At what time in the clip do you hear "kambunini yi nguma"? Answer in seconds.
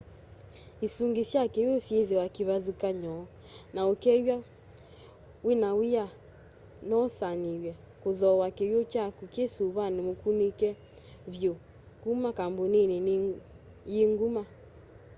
12.37-14.43